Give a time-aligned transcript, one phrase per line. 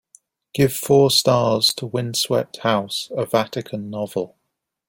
[0.55, 4.35] Give four stars to Windswept House: A Vatican Novel